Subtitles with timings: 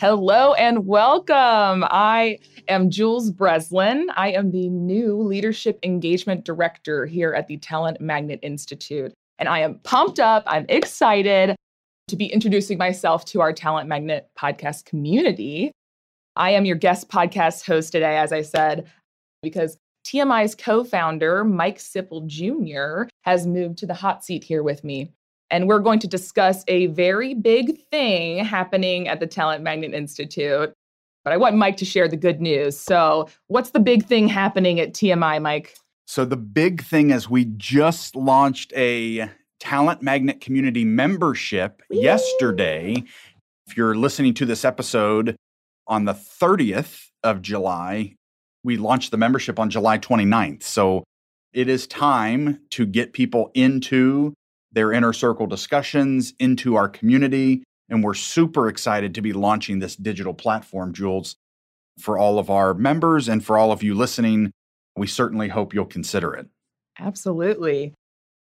[0.00, 1.84] Hello and welcome.
[1.88, 4.08] I am Jules Breslin.
[4.16, 9.14] I am the new Leadership Engagement Director here at the Talent Magnet Institute.
[9.38, 10.42] And I am pumped up.
[10.48, 11.54] I'm excited
[12.08, 15.70] to be introducing myself to our Talent Magnet podcast community.
[16.34, 18.90] I am your guest podcast host today, as I said,
[19.44, 24.82] because TMI's co founder, Mike Sipple Jr., has moved to the hot seat here with
[24.82, 25.12] me
[25.54, 30.74] and we're going to discuss a very big thing happening at the Talent Magnet Institute.
[31.22, 32.76] But I want Mike to share the good news.
[32.76, 35.76] So, what's the big thing happening at TMI, Mike?
[36.08, 42.00] So, the big thing is we just launched a Talent Magnet community membership Woo!
[42.00, 43.04] yesterday.
[43.68, 45.36] If you're listening to this episode
[45.86, 48.16] on the 30th of July,
[48.64, 50.64] we launched the membership on July 29th.
[50.64, 51.04] So,
[51.52, 54.34] it is time to get people into
[54.74, 57.62] their inner circle discussions into our community.
[57.88, 61.36] And we're super excited to be launching this digital platform, Jules,
[61.98, 64.50] for all of our members and for all of you listening.
[64.96, 66.46] We certainly hope you'll consider it.
[66.98, 67.94] Absolutely.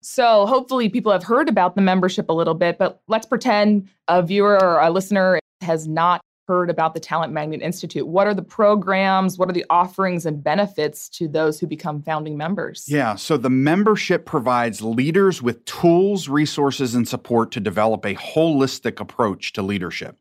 [0.01, 4.21] So, hopefully, people have heard about the membership a little bit, but let's pretend a
[4.21, 8.07] viewer or a listener has not heard about the Talent Magnet Institute.
[8.07, 9.37] What are the programs?
[9.37, 12.85] What are the offerings and benefits to those who become founding members?
[12.87, 18.99] Yeah, so the membership provides leaders with tools, resources, and support to develop a holistic
[18.99, 20.17] approach to leadership.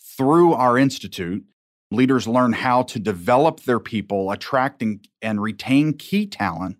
[0.00, 1.44] Through our institute,
[1.90, 6.76] leaders learn how to develop their people, attracting and retain key talent,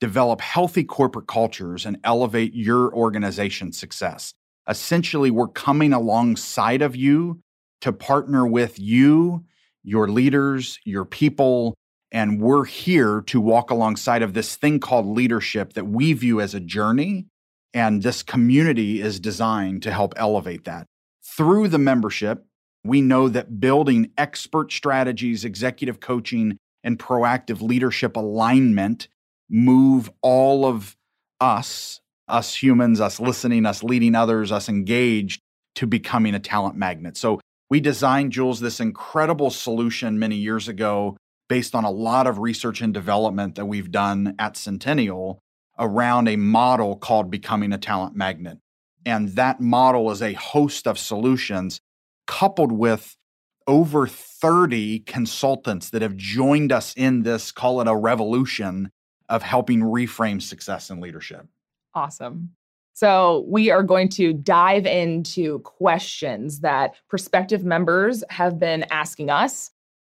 [0.00, 4.34] develop healthy corporate cultures, and elevate your organization's success.
[4.68, 7.40] Essentially, we're coming alongside of you
[7.82, 9.44] to partner with you,
[9.82, 11.74] your leaders, your people,
[12.10, 16.54] and we're here to walk alongside of this thing called leadership that we view as
[16.54, 17.26] a journey.
[17.74, 20.86] And this community is designed to help elevate that.
[21.24, 22.44] Through the membership,
[22.84, 29.08] we know that building expert strategies, executive coaching, and proactive leadership alignment
[29.48, 30.96] move all of
[31.40, 35.40] us, us humans, us listening, us leading others, us engaged
[35.76, 37.16] to becoming a talent magnet.
[37.16, 37.40] So
[37.72, 41.16] we designed, Jules, this incredible solution many years ago
[41.48, 45.40] based on a lot of research and development that we've done at Centennial
[45.78, 48.58] around a model called Becoming a Talent Magnet.
[49.06, 51.80] And that model is a host of solutions
[52.26, 53.16] coupled with
[53.66, 58.90] over 30 consultants that have joined us in this, call it a revolution
[59.30, 61.46] of helping reframe success in leadership.
[61.94, 62.50] Awesome.
[62.94, 69.70] So, we are going to dive into questions that prospective members have been asking us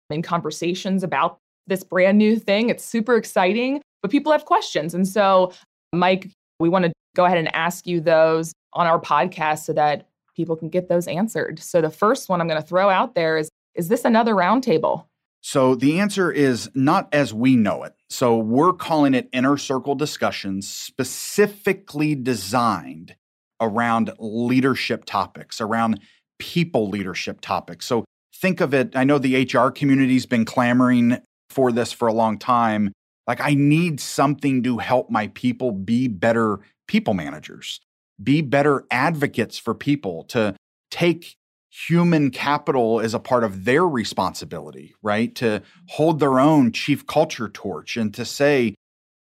[0.09, 2.71] in conversations about this brand new thing.
[2.71, 4.95] It's super exciting, but people have questions.
[4.95, 5.53] And so,
[5.93, 10.07] Mike, we want to go ahead and ask you those on our podcast so that
[10.35, 11.59] people can get those answered.
[11.59, 15.05] So, the first one I'm going to throw out there is Is this another roundtable?
[15.43, 17.95] So the answer is not as we know it.
[18.09, 23.17] So we're calling it inner circle discussions specifically designed
[23.61, 26.01] around leadership topics, around
[26.39, 27.87] people leadership topics.
[27.87, 31.19] So think of it, I know the HR community's been clamoring
[31.51, 32.93] for this for a long time.
[33.27, 36.59] Like, I need something to help my people be better
[36.89, 37.81] people managers,
[38.23, 40.57] be better advocates for people, to
[40.91, 41.37] take
[41.71, 45.35] human capital is a part of their responsibility, right?
[45.37, 48.75] To hold their own chief culture torch and to say,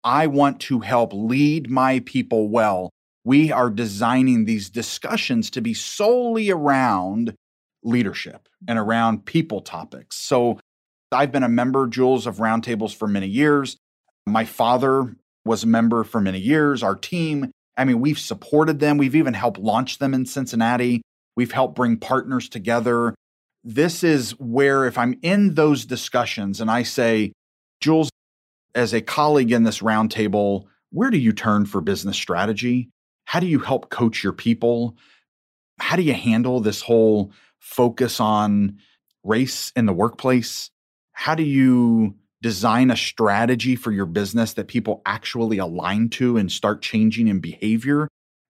[0.04, 2.90] I want to help lead my people well.
[3.24, 7.34] We are designing these discussions to be solely around
[7.82, 10.16] leadership and around people topics.
[10.16, 10.60] So
[11.10, 13.76] I've been a member, Jules, of roundtables for many years.
[14.26, 17.50] My father was a member for many years, our team.
[17.76, 18.98] I mean, we've supported them.
[18.98, 21.02] We've even helped launch them in Cincinnati.
[21.38, 23.14] We've helped bring partners together.
[23.62, 27.30] This is where, if I'm in those discussions and I say,
[27.80, 28.10] Jules,
[28.74, 32.90] as a colleague in this roundtable, where do you turn for business strategy?
[33.24, 34.96] How do you help coach your people?
[35.78, 37.30] How do you handle this whole
[37.60, 38.78] focus on
[39.22, 40.72] race in the workplace?
[41.12, 46.50] How do you design a strategy for your business that people actually align to and
[46.50, 48.08] start changing in behavior?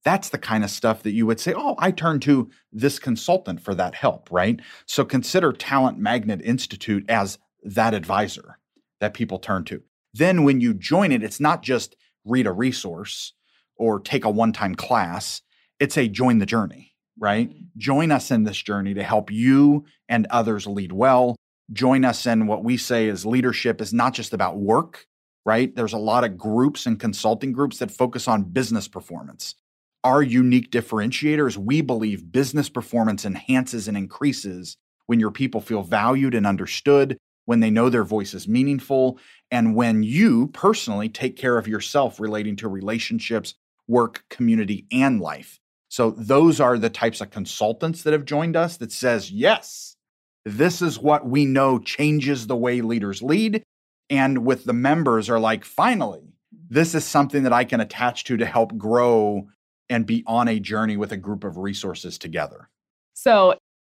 [0.09, 3.61] That's the kind of stuff that you would say, oh, I turn to this consultant
[3.61, 4.59] for that help, right?
[4.87, 8.59] So consider Talent Magnet Institute as that advisor
[9.01, 9.83] that people turn to.
[10.15, 11.95] Then when you join it, it's not just
[12.25, 13.35] read a resource
[13.77, 15.43] or take a one time class,
[15.79, 17.51] it's a join the journey, right?
[17.51, 17.65] Mm-hmm.
[17.77, 21.37] Join us in this journey to help you and others lead well.
[21.71, 25.05] Join us in what we say is leadership is not just about work,
[25.45, 25.77] right?
[25.77, 29.55] There's a lot of groups and consulting groups that focus on business performance.
[30.05, 35.83] Our unique differentiator is we believe business performance enhances and increases when your people feel
[35.83, 39.19] valued and understood, when they know their voice is meaningful,
[39.51, 43.55] and when you personally take care of yourself relating to relationships,
[43.89, 45.59] work, community, and life.
[45.89, 49.97] So those are the types of consultants that have joined us that says, yes,
[50.45, 53.63] this is what we know changes the way leaders lead.
[54.11, 56.35] And with the members are like, finally,
[56.69, 59.49] this is something that I can attach to to help grow
[59.91, 62.69] and be on a journey with a group of resources together.
[63.15, 63.55] So,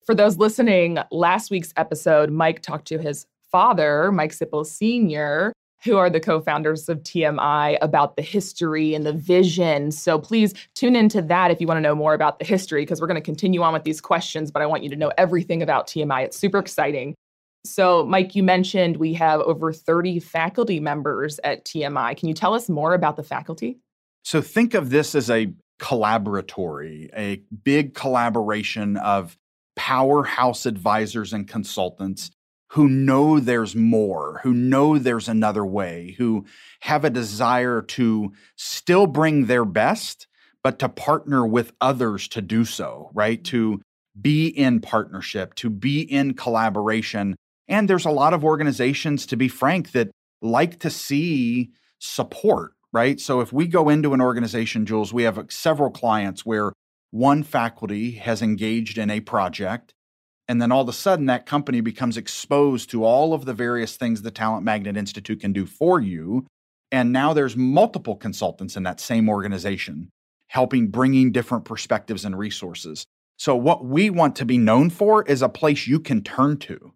[0.05, 5.53] for those listening, last week's episode, Mike talked to his father, Mike Sipple Sr.,
[5.85, 9.91] who are the co founders of TMI, about the history and the vision.
[9.93, 13.01] So please tune into that if you want to know more about the history, because
[13.01, 15.63] we're going to continue on with these questions, but I want you to know everything
[15.63, 16.25] about TMI.
[16.25, 17.15] It's super exciting.
[17.65, 22.17] So, Mike, you mentioned we have over 30 faculty members at TMI.
[22.17, 23.79] Can you tell us more about the faculty?
[24.25, 29.37] So, think of this as a collaboratory, a big collaboration of
[29.77, 32.31] powerhouse advisors and consultants
[32.73, 36.45] who know there's more, who know there's another way, who
[36.81, 40.27] have a desire to still bring their best,
[40.63, 43.43] but to partner with others to do so, right?
[43.45, 43.81] To
[44.21, 47.37] be in partnership, to be in collaboration.
[47.69, 50.11] And there's a lot of organizations, to be frank, that
[50.43, 51.71] like to see
[52.01, 53.21] support, right?
[53.21, 56.73] So if we go into an organization, Jules, we have uh, several clients where
[57.11, 59.95] one faculty has engaged in a project
[60.49, 63.97] and then all of a sudden, that company becomes exposed to all of the various
[63.97, 66.47] things the Talent Magnet Institute can do for you.
[66.91, 70.09] And now there's multiple consultants in that same organization
[70.47, 73.05] helping bringing different perspectives and resources.
[73.37, 76.95] So, what we want to be known for is a place you can turn to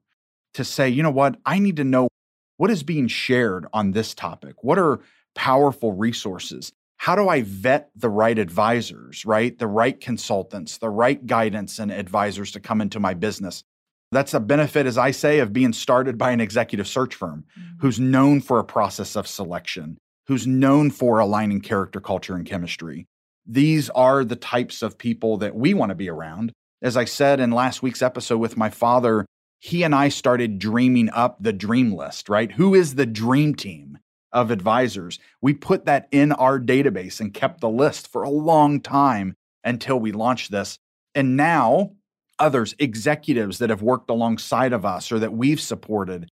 [0.55, 2.09] to say, you know what, I need to know
[2.57, 4.65] what is being shared on this topic.
[4.65, 5.01] What are
[5.35, 6.73] powerful resources?
[7.03, 9.59] how do I vet the right advisors, right?
[9.59, 13.65] The right consultants, the right guidance and advisors to come into my business.
[14.13, 17.81] That's a benefit, as I say, of being started by an executive search firm mm-hmm.
[17.81, 19.99] who's known for a process of selection,
[20.29, 23.09] who's known for aligning character, culture, and chemistry.
[23.45, 26.53] These are the types of people that we want to be around.
[26.83, 29.27] As I said in last week's episode with my father,
[29.59, 32.53] he and I started dreaming up the dream list, right?
[32.53, 33.99] Who is the dream team?
[34.33, 35.19] Of advisors.
[35.41, 39.35] We put that in our database and kept the list for a long time
[39.65, 40.79] until we launched this.
[41.15, 41.93] And now,
[42.39, 46.29] others, executives that have worked alongside of us or that we've supported,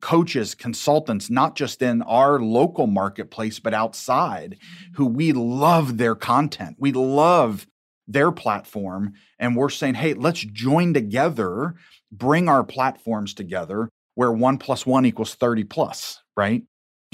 [0.00, 4.94] coaches, consultants, not just in our local marketplace, but outside, mm-hmm.
[4.96, 6.76] who we love their content.
[6.78, 7.66] We love
[8.06, 9.14] their platform.
[9.38, 11.74] And we're saying, hey, let's join together,
[12.12, 16.62] bring our platforms together where one plus one equals 30 plus, right?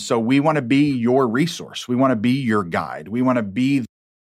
[0.02, 1.86] So we want to be your resource.
[1.86, 3.08] We want to be your guide.
[3.08, 3.84] We want to be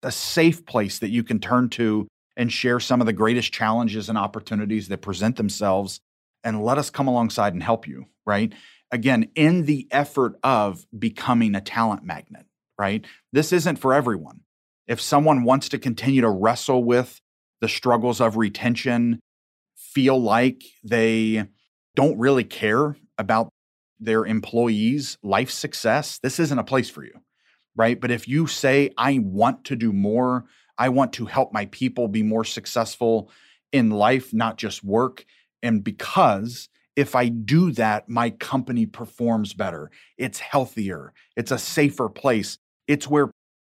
[0.03, 4.09] a safe place that you can turn to and share some of the greatest challenges
[4.09, 6.01] and opportunities that present themselves
[6.45, 8.52] and let us come alongside and help you, right?
[8.93, 12.47] Again, in the effort of becoming a talent magnet,
[12.79, 13.05] right?
[13.33, 14.40] This isn't for everyone.
[14.87, 17.21] If someone wants to continue to wrestle with
[17.61, 19.19] the struggles of retention,
[19.76, 21.49] feel like they
[21.97, 23.49] don't really care about
[23.99, 27.21] their employees' life success, this isn't a place for you,
[27.75, 28.00] right?
[28.00, 30.45] But if you say, I want to do more,
[30.79, 33.31] I want to help my people be more successful
[33.73, 35.25] in life, not just work.
[35.62, 42.09] And because if I do that, my company performs better, it's healthier, it's a safer
[42.09, 43.31] place, it's where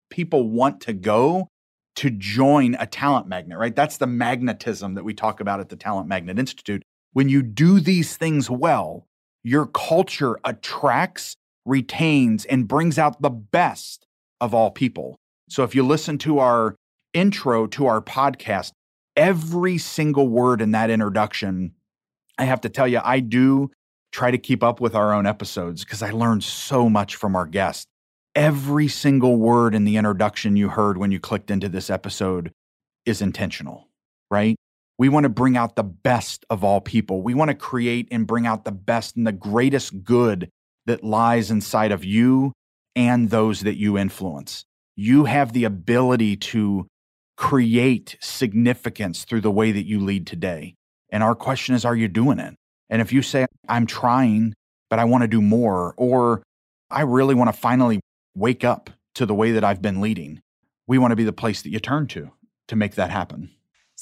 [0.10, 1.48] people want to go
[1.96, 3.76] to join a talent magnet, right?
[3.76, 6.84] That's the magnetism that we talk about at the Talent Magnet Institute.
[7.14, 9.08] When you do these things well,
[9.44, 14.06] your culture attracts, retains, and brings out the best
[14.40, 15.18] of all people.
[15.50, 16.76] So if you listen to our
[17.14, 18.72] intro to our podcast,
[19.16, 21.74] every single word in that introduction,
[22.38, 23.72] I have to tell you, I do
[24.12, 27.46] try to keep up with our own episodes because I learned so much from our
[27.46, 27.86] guests.
[28.36, 32.52] Every single word in the introduction you heard when you clicked into this episode
[33.06, 33.90] is intentional,
[34.30, 34.56] right?
[35.02, 37.24] We want to bring out the best of all people.
[37.24, 40.48] We want to create and bring out the best and the greatest good
[40.86, 42.54] that lies inside of you
[42.96, 44.64] and those that you influence.
[44.96, 46.86] You have the ability to
[47.36, 50.76] create significance through the way that you lead today.
[51.10, 52.54] And our question is, are you doing it?
[52.88, 54.54] And if you say, I'm trying,
[54.88, 56.44] but I want to do more, or
[56.92, 58.02] I really want to finally
[58.36, 60.42] wake up to the way that I've been leading,
[60.86, 62.30] we want to be the place that you turn to
[62.68, 63.50] to make that happen.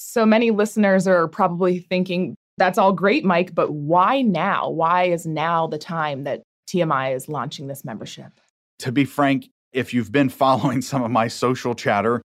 [0.01, 4.70] So many listeners are probably thinking, that's all great, Mike, but why now?
[4.70, 8.32] Why is now the time that TMI is launching this membership?
[8.79, 12.22] To be frank, if you've been following some of my social chatter,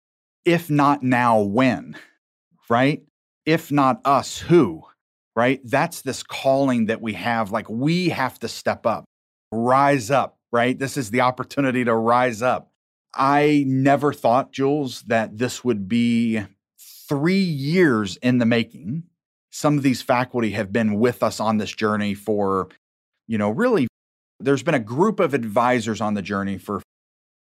[0.44, 1.96] if not now, when?
[2.68, 3.04] Right?
[3.46, 4.82] If not us, who?
[5.34, 5.62] Right?
[5.64, 7.52] That's this calling that we have.
[7.52, 9.06] Like we have to step up,
[9.50, 10.78] rise up, right?
[10.78, 12.70] This is the opportunity to rise up.
[13.14, 16.42] I never thought, Jules, that this would be
[17.12, 19.02] three years in the making.
[19.50, 22.70] Some of these faculty have been with us on this journey for,
[23.28, 23.86] you know, really,
[24.40, 26.80] there's been a group of advisors on the journey for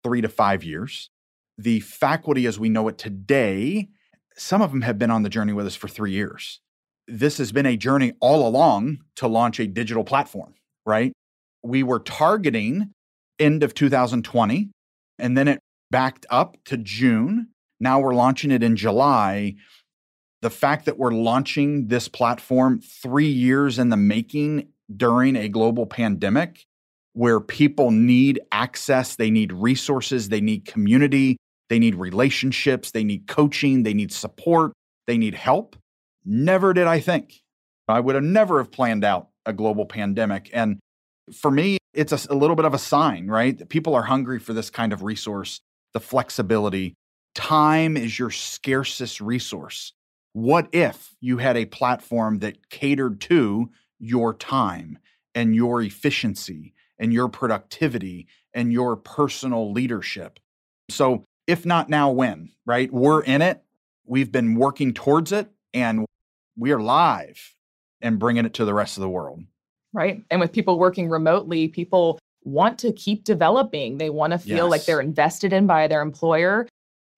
[0.02, 1.08] three to five years.
[1.56, 3.90] The faculty, as we know it today,
[4.36, 6.58] some of them have been on the journey with us for three years.
[7.06, 11.12] This has been a journey all along to launch a digital platform, right?
[11.62, 12.90] We were targeting
[13.38, 14.72] end of 2020,
[15.20, 15.60] and then it
[15.92, 17.50] backed up to June.
[17.80, 19.56] Now we're launching it in July.
[20.42, 25.86] The fact that we're launching this platform three years in the making during a global
[25.86, 26.66] pandemic
[27.12, 31.36] where people need access, they need resources, they need community,
[31.68, 34.72] they need relationships, they need coaching, they need support,
[35.06, 35.76] they need help.
[36.24, 37.40] Never did I think.
[37.88, 40.50] I would have never have planned out a global pandemic.
[40.52, 40.78] And
[41.32, 43.58] for me, it's a, a little bit of a sign, right?
[43.58, 45.60] That people are hungry for this kind of resource,
[45.92, 46.94] the flexibility.
[47.40, 49.94] Time is your scarcest resource.
[50.34, 54.98] What if you had a platform that catered to your time
[55.34, 60.38] and your efficiency and your productivity and your personal leadership.
[60.90, 62.92] So, if not now, when, right?
[62.92, 63.62] We're in it.
[64.04, 66.04] We've been working towards it and
[66.56, 67.54] we are live
[68.02, 69.42] and bringing it to the rest of the world.
[69.94, 70.22] Right.
[70.30, 73.98] And with people working remotely, people want to keep developing.
[73.98, 74.70] They want to feel yes.
[74.70, 76.68] like they're invested in by their employer.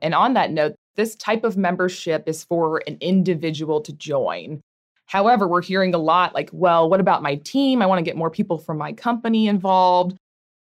[0.02, 4.60] And on that note, this type of membership is for an individual to join.
[5.06, 7.80] However, we're hearing a lot like, well, what about my team?
[7.80, 10.16] I want to get more people from my company involved.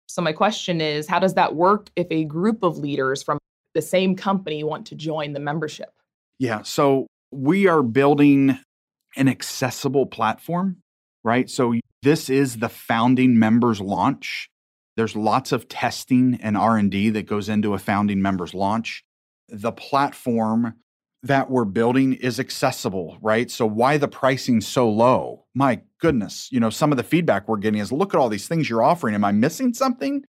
[0.06, 3.38] So, my question is how does that work if a group of leaders from
[3.74, 5.90] the same company want to join the membership?
[6.38, 6.62] Yeah.
[6.62, 8.58] So, we are building
[9.16, 10.78] an accessible platform,
[11.24, 11.48] right?
[11.48, 14.48] So, this is the founding members launch.
[14.96, 19.04] There's lots of testing and R&D that goes into a founding members launch.
[19.48, 20.74] The platform
[21.22, 23.50] that we're building is accessible, right?
[23.50, 25.46] So why the pricing so low?
[25.54, 28.46] My goodness, you know, some of the feedback we're getting is look at all these
[28.46, 29.14] things you're offering.
[29.14, 30.24] Am I missing something?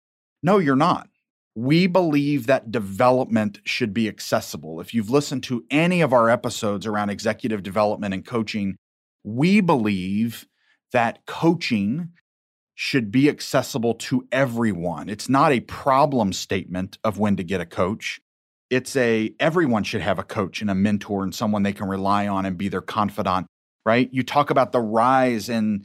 [0.42, 1.08] No, you're not.
[1.56, 4.80] We believe that development should be accessible.
[4.80, 8.76] If you've listened to any of our episodes around executive development and coaching,
[9.24, 10.46] we believe
[10.92, 12.10] that coaching
[12.74, 15.08] should be accessible to everyone.
[15.08, 18.20] It's not a problem statement of when to get a coach
[18.70, 22.26] it's a everyone should have a coach and a mentor and someone they can rely
[22.26, 23.46] on and be their confidant
[23.86, 24.12] right?
[24.12, 25.84] You talk about the rise in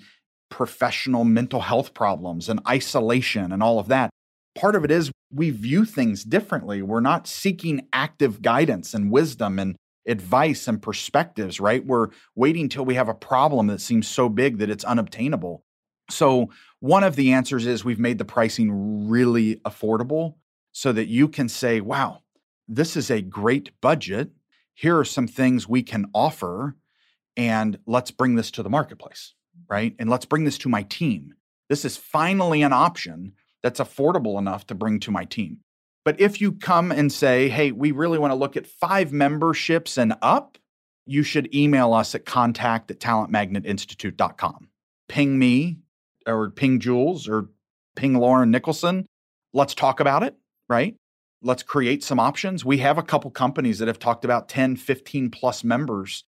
[0.50, 4.10] professional mental health problems and isolation and all of that.
[4.56, 6.82] Part of it is we view things differently.
[6.82, 11.86] We're not seeking active guidance and wisdom and advice and perspectives right?
[11.86, 15.64] We're waiting till we have a problem that seems so big that it's unobtainable.
[16.10, 20.36] So one of the answers is we've made the pricing really affordable
[20.72, 22.22] so that you can say wow
[22.72, 24.32] this is a great budget.
[24.74, 26.78] Here are some things we can offer,
[27.36, 29.34] and let's bring this to the marketplace,
[29.70, 29.94] right?
[30.00, 31.36] And let's bring this to my team.
[31.70, 35.60] This is finally an option that's affordable enough to bring to my team.
[36.06, 39.98] But if you come and say, hey, we really want to look at five memberships
[39.98, 40.58] and up,
[41.06, 44.70] you should email us at contact at talentmagnetinstitute.com.
[45.10, 45.80] Ping me
[46.26, 47.50] or ping Jules or
[47.96, 49.06] ping Lauren Nicholson.
[49.54, 50.36] Let's talk about it,
[50.70, 50.96] right?
[51.42, 52.64] Let's create some options.
[52.64, 56.24] We have a couple companies that have talked about 10, 15 plus members.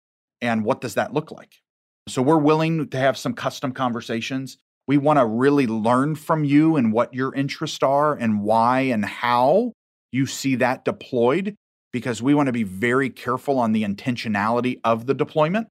[0.40, 1.60] And what does that look like?
[2.08, 4.58] So we're willing to have some custom conversations.
[4.86, 9.04] We want to really learn from you and what your interests are and why and
[9.04, 9.72] how
[10.12, 11.54] you see that deployed
[11.92, 15.68] because we want to be very careful on the intentionality of the deployment.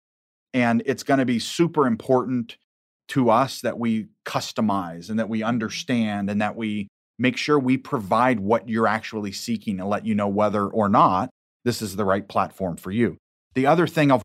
[0.53, 2.57] And it's going to be super important
[3.09, 6.87] to us that we customize and that we understand and that we
[7.19, 11.29] make sure we provide what you're actually seeking and let you know whether or not
[11.65, 13.17] this is the right platform for you.
[13.55, 14.21] The other thing of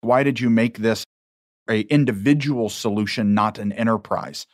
[0.00, 1.04] why did you make this
[1.68, 4.46] a individual solution not an enterprise?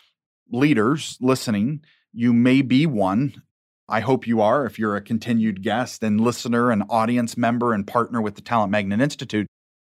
[0.50, 3.42] Leaders listening, you may be one.
[3.88, 7.86] I hope you are if you're a continued guest and listener and audience member and
[7.86, 9.46] partner with the Talent Magnet Institute.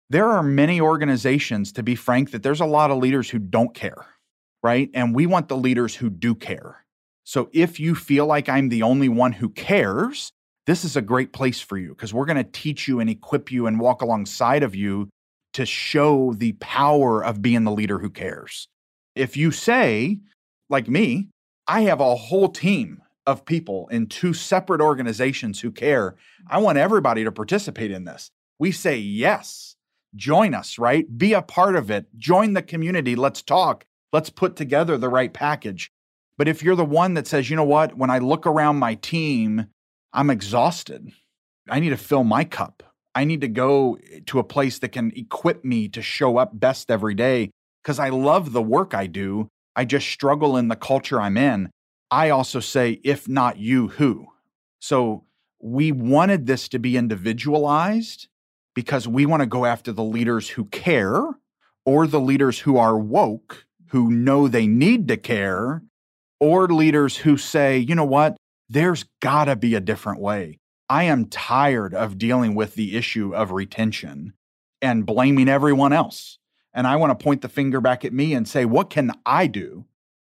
[0.09, 3.73] There are many organizations, to be frank, that there's a lot of leaders who don't
[3.73, 4.05] care,
[4.63, 4.89] right?
[4.93, 6.85] And we want the leaders who do care.
[7.27, 10.31] So if you feel like I'm the only one who cares,
[10.65, 13.51] this is a great place for you because we're going to teach you and equip
[13.51, 15.09] you and walk alongside of you
[15.51, 18.69] to show the power of being the leader who cares.
[19.13, 20.19] If you say,
[20.69, 21.27] like me,
[21.67, 26.15] I have a whole team of people in two separate organizations who care,
[26.49, 28.31] I want everybody to participate in this.
[28.57, 29.75] We say, yes,
[30.15, 31.05] join us, right?
[31.17, 32.05] Be a part of it.
[32.17, 33.17] Join the community.
[33.17, 33.83] Let's talk.
[34.13, 35.91] Let's put together the right package.
[36.37, 38.95] But if you're the one that says, you know what, when I look around my
[38.95, 39.67] team,
[40.13, 41.11] I'm exhausted.
[41.69, 42.83] I need to fill my cup.
[43.15, 46.59] I need to go eh, to a place that can equip me to show up
[46.59, 47.49] best every day
[47.83, 49.49] because I love the work I do.
[49.75, 51.71] I just struggle in the culture I'm in.
[52.11, 54.27] I also say, if not you, who?
[54.79, 55.25] So
[55.59, 58.27] we wanted this to be individualized
[58.75, 61.23] because we want to go after the leaders who care
[61.85, 65.81] or the leaders who are woke, who know they need to care,
[66.39, 68.37] or leaders who say, you know what,
[68.69, 70.59] there's got to be a different way.
[70.89, 74.33] I am tired of dealing with the issue of retention
[74.81, 76.39] and blaming everyone else.
[76.73, 79.47] And I want to point the finger back at me and say, what can I
[79.47, 79.85] do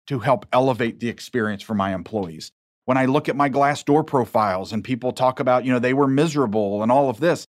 [0.07, 2.53] to help elevate the experience for my employees?
[2.85, 6.07] When I look at my Glassdoor profiles and people talk about, you know, they were
[6.07, 7.47] miserable and all of this,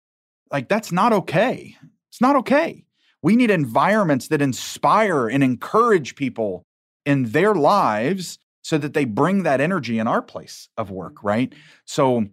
[0.51, 1.77] like that's not okay.
[2.11, 2.85] It's not okay.
[3.23, 6.63] We need environments that inspire and encourage people
[7.09, 11.27] in their lives so that they bring that energy in our place of work, mm-hmm.
[11.27, 11.53] right?
[11.87, 12.27] So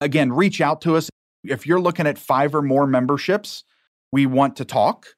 [0.00, 1.10] again, reach out to us.
[1.42, 3.64] If you're looking at five or more memberships,
[4.12, 5.08] we want to talk.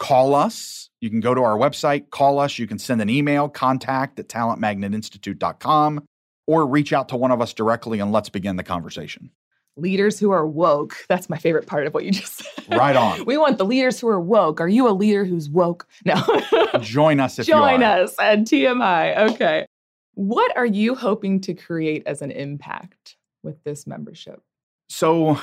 [0.00, 0.90] Call us.
[1.00, 2.58] You can go to our website, call us.
[2.58, 6.04] You can send an email, contact at talentmagnetinstitute.com,
[6.48, 9.30] or reach out to one of us directly and let's begin the conversation.
[9.76, 10.96] Leaders who are woke.
[11.08, 12.78] That's my favorite part of what you just said.
[12.78, 13.24] Right on.
[13.26, 14.60] we want the leaders who are woke.
[14.60, 15.86] Are you a leader who's woke?
[16.04, 16.14] No.
[16.80, 18.02] Join us if Join you are.
[18.02, 19.32] us at TMI.
[19.32, 19.66] Okay.
[20.14, 24.40] What are you hoping to create as an impact with this membership?
[24.88, 25.38] So,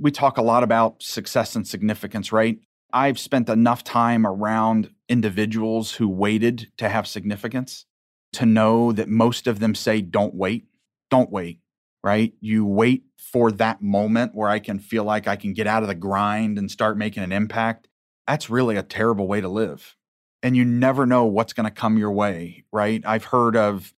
[0.00, 2.58] we talk a lot about success and significance, right?
[2.92, 7.86] I've spent enough time around individuals who waited to have significance
[8.34, 10.66] to know that most of them say, don't wait,
[11.10, 11.60] don't wait,
[12.06, 12.34] right?
[12.40, 15.88] You wait for that moment where I can feel like I can get out of
[15.88, 17.88] the grind and start making an impact.
[18.28, 19.96] That's really a terrible way to live.
[20.40, 23.02] And you never know what's going to come your way, right?
[23.04, 23.92] I've heard of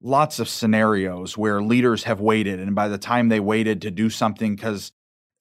[0.00, 4.08] lots of scenarios where leaders have waited and by the time they waited to do
[4.08, 4.92] something because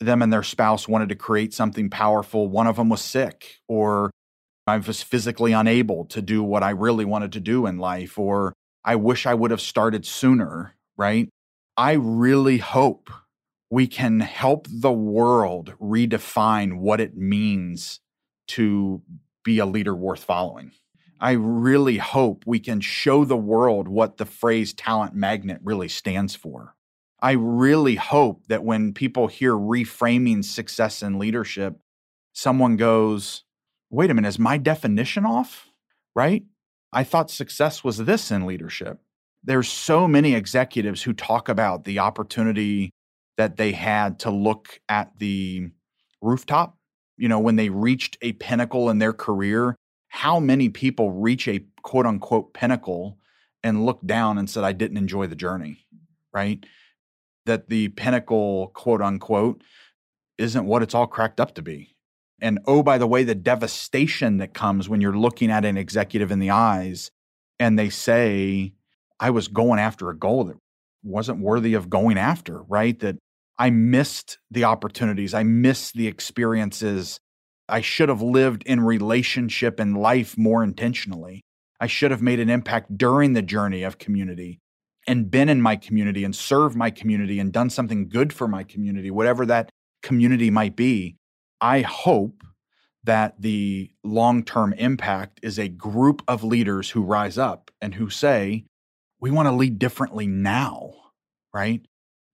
[0.01, 4.11] them and their spouse wanted to create something powerful one of them was sick or
[4.67, 8.51] i was physically unable to do what i really wanted to do in life or
[8.83, 11.29] i wish i would have started sooner right
[11.79, 13.09] i really hope
[13.71, 18.01] we can help the world redefine what it means
[18.47, 19.01] to
[19.43, 20.71] be a leader worth following
[21.19, 26.33] I really hope we can show the world what the phrase talent magnet really stands
[26.33, 26.75] for.
[27.21, 31.77] I really hope that when people hear reframing success and leadership,
[32.31, 33.43] someone goes,
[33.89, 35.67] wait a minute, is my definition off?
[36.15, 36.43] Right?
[36.93, 38.99] I thought success was this in leadership.
[39.43, 42.91] There's so many executives who talk about the opportunity
[43.37, 45.69] that they had to look at the
[46.21, 46.77] rooftop,
[47.17, 49.75] you know, when they reached a pinnacle in their career
[50.09, 53.17] how many people reach a quote unquote pinnacle
[53.63, 55.85] and look down and said, I didn't enjoy the journey,
[56.33, 56.65] right?
[57.45, 59.63] That the pinnacle, quote unquote,
[60.37, 61.95] isn't what it's all cracked up to be.
[62.41, 66.31] And oh, by the way, the devastation that comes when you're looking at an executive
[66.31, 67.11] in the eyes
[67.59, 68.73] and they say,
[69.19, 70.57] I was going after a goal that
[71.03, 72.97] wasn't worthy of going after, right?
[72.99, 73.17] That
[73.57, 77.19] I missed the opportunities, I missed the experiences
[77.69, 81.43] I should have lived in relationship and life more intentionally.
[81.79, 84.59] I should have made an impact during the journey of community
[85.07, 88.63] and been in my community and served my community and done something good for my
[88.63, 89.69] community, whatever that
[90.03, 91.15] community might be.
[91.61, 92.43] I hope
[93.03, 98.09] that the long term impact is a group of leaders who rise up and who
[98.09, 98.65] say,
[99.19, 100.93] we want to lead differently now,
[101.53, 101.81] right?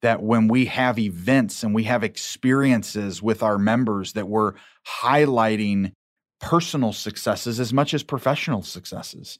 [0.05, 4.53] that when we have events and we have experiences with our members that we're
[5.01, 5.91] highlighting
[6.39, 9.39] personal successes as much as professional successes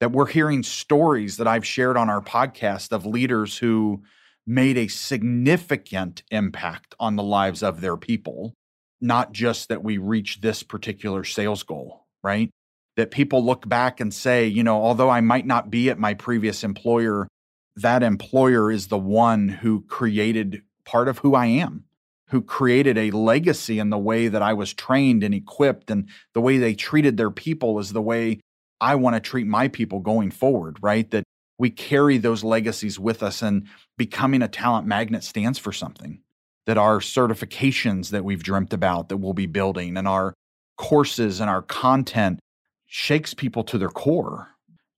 [0.00, 4.04] that we're hearing stories that I've shared on our podcast of leaders who
[4.46, 8.54] made a significant impact on the lives of their people
[9.02, 12.48] not just that we reach this particular sales goal right
[12.96, 16.14] that people look back and say you know although I might not be at my
[16.14, 17.28] previous employer
[17.76, 21.84] that employer is the one who created part of who I am,
[22.30, 26.40] who created a legacy in the way that I was trained and equipped, and the
[26.40, 28.40] way they treated their people is the way
[28.80, 31.10] I want to treat my people going forward, right?
[31.10, 31.24] That
[31.58, 33.66] we carry those legacies with us, and
[33.98, 36.22] becoming a talent magnet stands for something.
[36.66, 40.34] That our certifications that we've dreamt about that we'll be building, and our
[40.78, 42.38] courses and our content
[42.86, 44.48] shakes people to their core,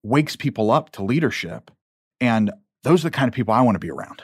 [0.03, 1.71] wakes people up to leadership.
[2.21, 2.53] And
[2.85, 4.23] those are the kind of people I want to be around.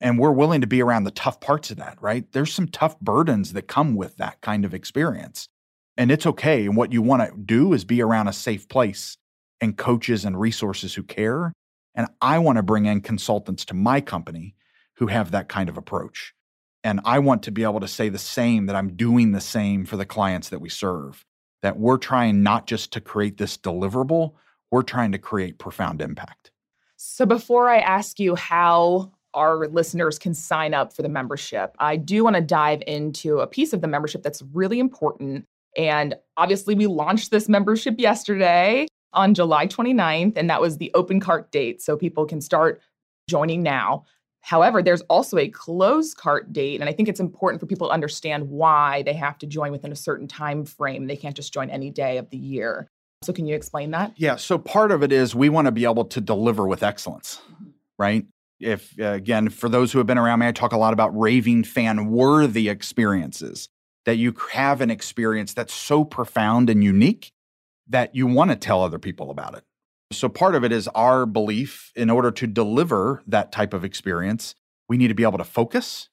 [0.00, 2.30] And we're willing to be around the tough parts of that, right?
[2.32, 5.48] There's some tough burdens that come with that kind of experience.
[5.96, 6.64] And it's okay.
[6.64, 9.18] And what you want to do is be around a safe place
[9.60, 11.52] and coaches and resources who care.
[11.94, 14.54] And I want to bring in consultants to my company
[14.96, 16.32] who have that kind of approach.
[16.82, 19.84] And I want to be able to say the same that I'm doing the same
[19.84, 21.26] for the clients that we serve,
[21.62, 24.32] that we're trying not just to create this deliverable,
[24.70, 26.50] we're trying to create profound impact.
[26.96, 31.96] So before I ask you how our listeners can sign up for the membership, I
[31.96, 35.46] do want to dive into a piece of the membership that's really important.
[35.76, 41.20] And obviously, we launched this membership yesterday on July 29th, and that was the open
[41.20, 41.80] cart date.
[41.80, 42.80] So people can start
[43.28, 44.04] joining now.
[44.42, 47.92] However, there's also a close cart date, and I think it's important for people to
[47.92, 51.06] understand why they have to join within a certain time frame.
[51.06, 52.88] They can't just join any day of the year.
[53.22, 54.14] So, can you explain that?
[54.16, 54.36] Yeah.
[54.36, 57.70] So, part of it is we want to be able to deliver with excellence, mm-hmm.
[57.98, 58.26] right?
[58.60, 61.18] If, uh, again, for those who have been around me, I talk a lot about
[61.18, 63.68] raving fan worthy experiences,
[64.06, 67.30] that you have an experience that's so profound and unique
[67.88, 69.64] that you want to tell other people about it.
[70.12, 74.54] So, part of it is our belief in order to deliver that type of experience,
[74.88, 76.08] we need to be able to focus.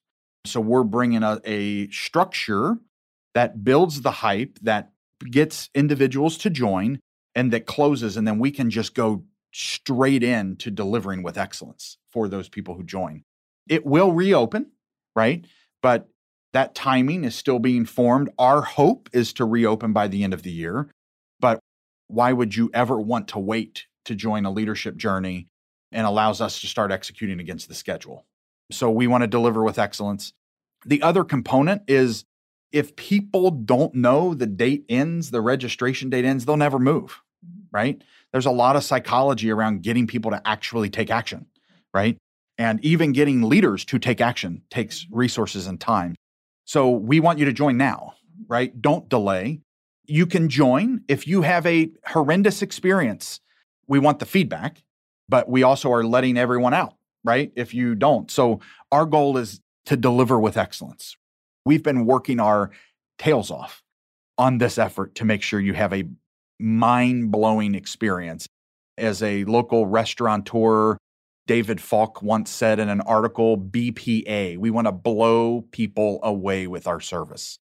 [0.45, 2.77] So, we're bringing a, a structure
[3.33, 4.91] that builds the hype, that
[5.31, 6.99] gets individuals to join,
[7.33, 8.17] and that closes.
[8.17, 12.75] And then we can just go straight in to delivering with excellence for those people
[12.75, 13.23] who join.
[13.67, 14.71] It will reopen,
[15.15, 15.45] right?
[15.81, 16.07] But
[16.53, 18.29] that timing is still being formed.
[18.37, 20.89] Our hope is to reopen by the end of the year.
[21.39, 21.59] But
[22.07, 25.47] why would you ever want to wait to join a leadership journey
[25.91, 28.25] and allows us to start executing against the schedule?
[28.71, 30.33] So we want to deliver with excellence.
[30.85, 32.25] The other component is
[32.71, 37.61] if people don't know the date ends, the registration date ends, they'll never move, mm-hmm.
[37.71, 38.01] right?
[38.31, 41.45] There's a lot of psychology around getting people to actually take action,
[41.93, 42.17] right?
[42.57, 45.17] And even getting leaders to take action takes mm-hmm.
[45.17, 46.15] resources and time.
[46.65, 48.15] So we want you to join now,
[48.47, 48.79] right?
[48.81, 49.61] Don't delay
[50.07, 53.39] you can join if you have a horrendous experience.
[53.87, 54.83] We want the feedback,
[55.29, 57.51] but we also are letting everyone out, right?
[57.55, 58.31] If you don't.
[58.31, 61.15] So our goal is to deliver with excellence.
[61.65, 62.71] We've been working our
[63.17, 63.83] tails off
[64.37, 66.05] on this effort to make sure you have a
[66.59, 68.47] mind blowing experience.
[68.97, 70.97] As a local restaurateur,
[71.45, 76.87] David Falk once said in an article, BPA, we want to blow people away with
[76.87, 77.57] our service.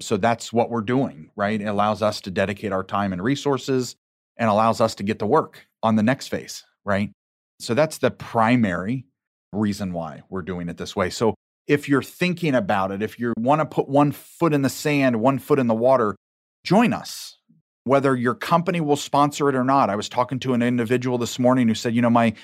[0.00, 1.60] So that's what we're doing, right?
[1.60, 3.96] It allows us to dedicate our time and resources
[4.36, 7.10] and allows us to get to work on the next phase, right?
[7.58, 9.06] So that's the primary
[9.52, 11.10] reason why we're doing it this way.
[11.10, 11.34] So
[11.66, 15.20] if you're thinking about it, if you want to put one foot in the sand,
[15.20, 16.16] one foot in the water,
[16.64, 17.36] join us.
[17.84, 19.90] Whether your company will sponsor it or not.
[19.90, 22.34] I was talking to an individual this morning who said, you know, my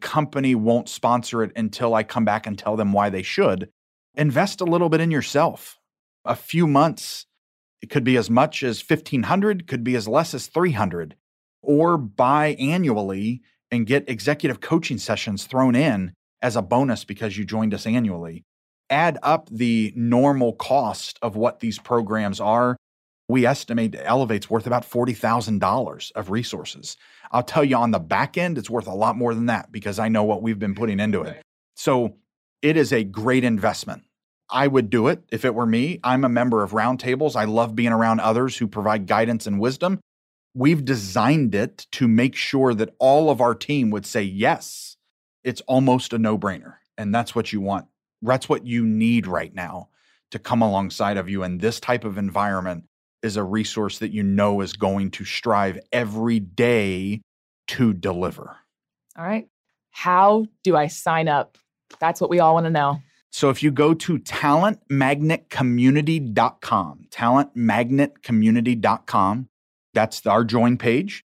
[0.00, 3.68] company won't sponsor it until I come back and tell them why they should.
[4.16, 5.78] Invest a little bit in yourself
[6.24, 7.26] a few months.
[7.82, 11.16] It could be as much as 1500, could be as less as 300
[11.62, 17.44] or buy annually and get executive coaching sessions thrown in as a bonus because you
[17.44, 18.44] joined us annually.
[18.90, 22.76] Add up the normal cost of what these programs are.
[23.28, 26.96] We estimate Elevate's worth about $40,000 of resources.
[27.32, 29.98] I'll tell you on the back end, it's worth a lot more than that because
[29.98, 31.40] I know what we've been putting into it.
[31.74, 32.16] So
[32.60, 34.02] it is a great investment.
[34.50, 36.00] I would do it if it were me.
[36.04, 37.36] I'm a member of roundtables.
[37.36, 40.00] I love being around others who provide guidance and wisdom.
[40.54, 44.96] We've designed it to make sure that all of our team would say yes.
[45.42, 46.74] It's almost a no brainer.
[46.96, 47.86] And that's what you want.
[48.22, 49.88] That's what you need right now
[50.30, 51.42] to come alongside of you.
[51.42, 52.84] And this type of environment
[53.22, 57.22] is a resource that you know is going to strive every day
[57.68, 58.56] to deliver.
[59.16, 59.48] All right.
[59.90, 61.56] How do I sign up?
[62.00, 63.00] That's what we all want to know.
[63.34, 69.48] So if you go to talentmagnetcommunity.com, talentmagnetcommunity.com,
[69.92, 71.24] that's our join page.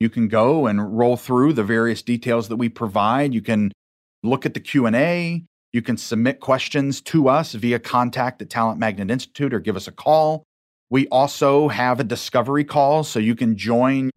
[0.00, 3.32] You can go and roll through the various details that we provide.
[3.32, 3.70] You can
[4.24, 5.44] look at the Q&A.
[5.72, 9.86] You can submit questions to us via contact at Talent Magnet Institute or give us
[9.86, 10.42] a call.
[10.90, 14.10] We also have a discovery call so you can join.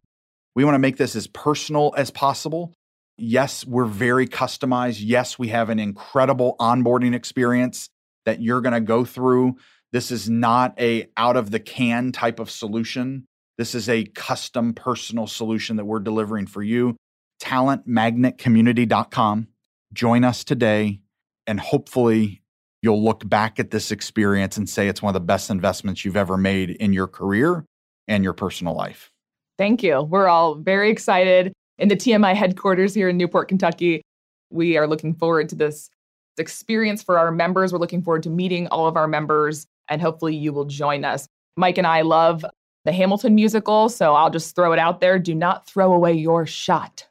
[0.55, 2.73] We want to make this as personal as possible.
[3.17, 4.99] Yes, we're very customized.
[5.01, 7.89] Yes, we have an incredible onboarding experience
[8.25, 9.55] that you're going to go through.
[9.91, 13.25] This is not a out of the can type of solution.
[13.57, 16.95] This is a custom personal solution that we're delivering for you.
[17.41, 19.47] Talentmagnetcommunity.com.
[19.93, 20.99] Join us today
[21.47, 22.43] and hopefully
[22.83, 26.17] you'll look back at this experience and say it's one of the best investments you've
[26.17, 27.65] ever made in your career
[28.07, 29.11] and your personal life.
[29.57, 30.03] Thank you.
[30.03, 34.01] We're all very excited in the TMI headquarters here in Newport, Kentucky.
[34.49, 35.89] We are looking forward to this
[36.37, 37.73] experience for our members.
[37.73, 41.27] We're looking forward to meeting all of our members, and hopefully, you will join us.
[41.55, 42.45] Mike and I love
[42.85, 45.19] the Hamilton musical, so I'll just throw it out there.
[45.19, 47.07] Do not throw away your shot.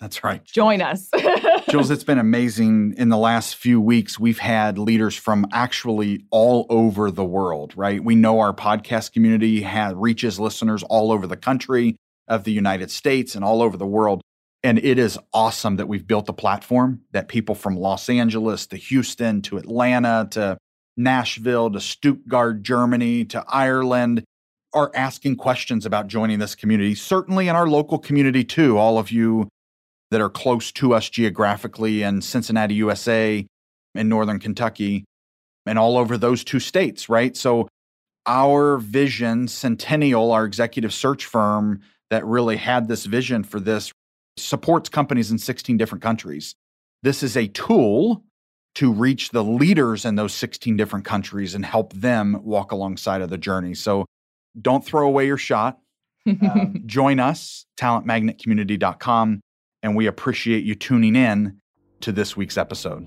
[0.00, 0.44] That's right.
[0.44, 1.10] Join us.
[1.70, 2.94] Jules, it's been amazing.
[2.96, 8.02] In the last few weeks, we've had leaders from actually all over the world, right?
[8.02, 11.96] We know our podcast community has, reaches listeners all over the country
[12.28, 14.20] of the United States and all over the world.
[14.62, 18.76] And it is awesome that we've built a platform that people from Los Angeles to
[18.76, 20.58] Houston to Atlanta to
[20.96, 24.24] Nashville to Stuttgart, Germany to Ireland
[24.74, 26.94] are asking questions about joining this community.
[26.94, 28.76] Certainly in our local community, too.
[28.76, 29.48] All of you
[30.10, 33.46] that are close to us geographically in Cincinnati, USA,
[33.94, 35.04] in Northern Kentucky,
[35.66, 37.36] and all over those two states, right?
[37.36, 37.68] So,
[38.26, 43.92] our vision, Centennial, our executive search firm that really had this vision for this,
[44.36, 46.54] supports companies in 16 different countries.
[47.02, 48.24] This is a tool
[48.76, 53.30] to reach the leaders in those 16 different countries and help them walk alongside of
[53.30, 53.74] the journey.
[53.74, 54.06] So,
[54.60, 55.78] don't throw away your shot.
[56.26, 59.40] um, join us, talentmagnetcommunity.com
[59.82, 61.60] and we appreciate you tuning in
[62.00, 63.06] to this week's episode.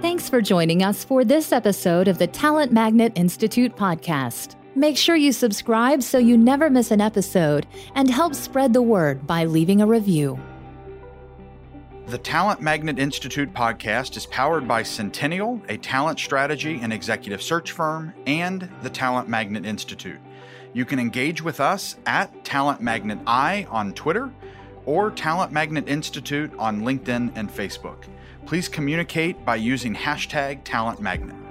[0.00, 4.54] Thanks for joining us for this episode of the Talent Magnet Institute podcast.
[4.78, 9.26] Make sure you subscribe so you never miss an episode and help spread the word
[9.26, 10.38] by leaving a review.
[12.06, 17.72] The Talent Magnet Institute podcast is powered by Centennial, a talent strategy and executive search
[17.72, 20.20] firm, and the Talent Magnet Institute.
[20.74, 24.30] You can engage with us at Talent Magnet I on Twitter
[24.86, 28.04] or Talent Magnet Institute on LinkedIn and Facebook.
[28.46, 31.47] Please communicate by using hashtag Talent Magnet.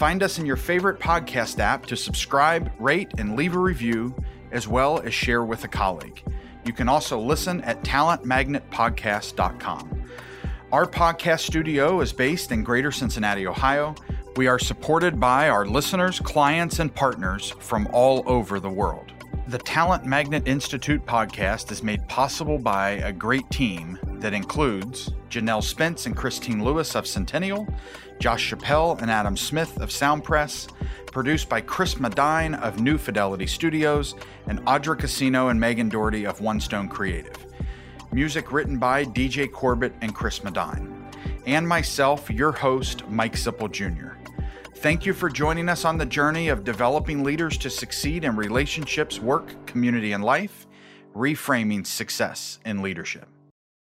[0.00, 4.14] Find us in your favorite podcast app to subscribe, rate, and leave a review,
[4.50, 6.22] as well as share with a colleague.
[6.64, 10.04] You can also listen at talentmagnetpodcast.com.
[10.72, 13.94] Our podcast studio is based in Greater Cincinnati, Ohio.
[14.36, 19.12] We are supported by our listeners, clients, and partners from all over the world.
[19.48, 25.62] The Talent Magnet Institute podcast is made possible by a great team that includes Janelle
[25.62, 27.68] Spence and Christine Lewis of Centennial,
[28.20, 30.68] Josh Chappelle and Adam Smith of Soundpress,
[31.06, 34.14] produced by Chris Madine of New Fidelity Studios,
[34.46, 37.34] and Audra Casino and Megan Doherty of One Stone Creative.
[38.12, 41.10] Music written by DJ Corbett and Chris Madine.
[41.46, 44.18] And myself, your host, Mike Sipple Jr.
[44.76, 49.18] Thank you for joining us on the journey of developing leaders to succeed in relationships,
[49.18, 50.66] work, community, and life,
[51.16, 53.28] reframing success in leadership.